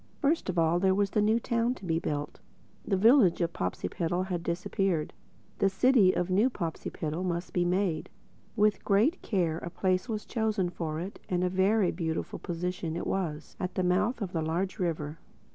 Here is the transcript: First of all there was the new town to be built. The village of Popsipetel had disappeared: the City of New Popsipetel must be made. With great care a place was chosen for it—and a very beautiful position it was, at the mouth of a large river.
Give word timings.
First 0.17 0.49
of 0.49 0.57
all 0.57 0.79
there 0.79 0.95
was 0.95 1.11
the 1.11 1.21
new 1.21 1.39
town 1.39 1.75
to 1.75 1.85
be 1.85 1.99
built. 1.99 2.39
The 2.83 2.97
village 2.97 3.39
of 3.39 3.53
Popsipetel 3.53 4.23
had 4.25 4.41
disappeared: 4.41 5.13
the 5.59 5.69
City 5.69 6.11
of 6.11 6.31
New 6.31 6.49
Popsipetel 6.49 7.23
must 7.23 7.53
be 7.53 7.63
made. 7.65 8.09
With 8.55 8.83
great 8.83 9.21
care 9.21 9.59
a 9.59 9.69
place 9.69 10.09
was 10.09 10.25
chosen 10.25 10.71
for 10.71 10.99
it—and 10.99 11.43
a 11.43 11.49
very 11.49 11.91
beautiful 11.91 12.39
position 12.39 12.95
it 12.95 13.05
was, 13.05 13.55
at 13.59 13.75
the 13.75 13.83
mouth 13.83 14.23
of 14.23 14.35
a 14.35 14.41
large 14.41 14.79
river. 14.79 15.19